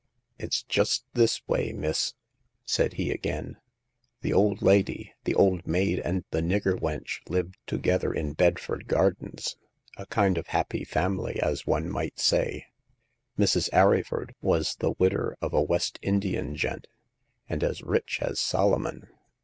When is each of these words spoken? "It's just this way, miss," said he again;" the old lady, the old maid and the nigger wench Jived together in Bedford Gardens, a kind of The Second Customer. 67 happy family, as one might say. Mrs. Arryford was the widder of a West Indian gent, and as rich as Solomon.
"It's 0.45 0.63
just 0.63 1.05
this 1.13 1.47
way, 1.47 1.71
miss," 1.73 2.15
said 2.65 2.93
he 2.93 3.11
again;" 3.11 3.57
the 4.23 4.33
old 4.33 4.63
lady, 4.63 5.13
the 5.25 5.35
old 5.35 5.67
maid 5.67 5.99
and 5.99 6.23
the 6.31 6.41
nigger 6.41 6.73
wench 6.75 7.21
Jived 7.29 7.53
together 7.67 8.11
in 8.11 8.33
Bedford 8.33 8.87
Gardens, 8.87 9.57
a 9.97 10.07
kind 10.07 10.39
of 10.39 10.45
The 10.45 10.49
Second 10.53 10.59
Customer. 10.63 10.71
67 10.71 10.81
happy 10.81 10.83
family, 10.85 11.39
as 11.51 11.67
one 11.67 11.87
might 11.87 12.19
say. 12.19 12.65
Mrs. 13.37 13.69
Arryford 13.69 14.31
was 14.41 14.75
the 14.77 14.95
widder 14.97 15.37
of 15.39 15.53
a 15.53 15.61
West 15.61 15.99
Indian 16.01 16.55
gent, 16.55 16.87
and 17.47 17.63
as 17.63 17.83
rich 17.83 18.23
as 18.23 18.39
Solomon. 18.39 19.07